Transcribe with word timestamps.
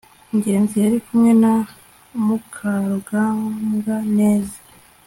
ngenzi 0.35 0.75
yari 0.83 0.97
kumwe 1.05 1.31
na 1.41 1.53
mukarugambwa 2.25 3.95
neza 4.17 4.57